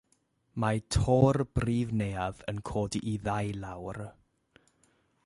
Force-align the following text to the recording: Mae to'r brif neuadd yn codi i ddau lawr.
Mae 0.61 0.79
to'r 0.95 1.39
brif 1.59 1.93
neuadd 2.01 2.41
yn 2.53 2.63
codi 2.71 3.03
i 3.13 3.13
ddau 3.29 3.53
lawr. 3.67 4.01